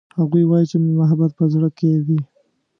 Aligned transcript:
هغوی 0.19 0.43
وایي 0.47 0.65
چې 0.71 0.77
محبت 0.99 1.31
په 1.39 1.45
زړه 1.53 1.69
کې 1.77 1.89
وي 2.07 2.19